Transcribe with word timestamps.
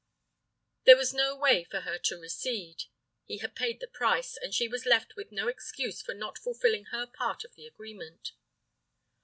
There 0.85 0.97
was 0.97 1.13
no 1.13 1.35
way 1.35 1.63
for 1.63 1.81
her 1.81 1.99
to 2.05 2.19
recede. 2.19 2.85
He 3.25 3.37
had 3.37 3.55
paid 3.55 3.79
the 3.79 3.87
price, 3.87 4.35
and 4.35 4.51
she 4.51 4.67
was 4.67 4.87
left 4.87 5.15
with 5.15 5.31
no 5.31 5.47
excuse 5.47 6.01
for 6.01 6.15
not 6.15 6.39
fulfilling 6.39 6.85
her 6.85 7.05
part 7.05 7.43
of 7.43 7.53
the 7.53 7.67
agreement. 7.67 8.31